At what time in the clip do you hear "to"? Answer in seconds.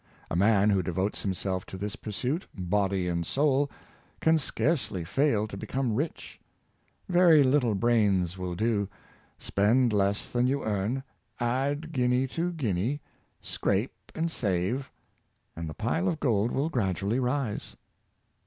1.67-1.77, 5.47-5.55, 12.29-12.51